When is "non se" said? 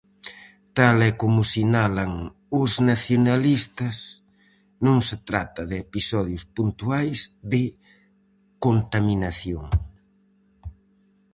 4.85-5.17